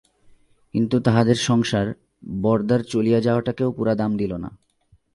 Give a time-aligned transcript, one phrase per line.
[0.73, 1.87] কিন্তু তাহাদের সংসার
[2.41, 4.49] বরদার চলিয়া যাওয়াটাকেও পুরা দাম দিল না।